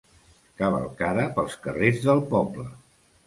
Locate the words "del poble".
2.07-2.65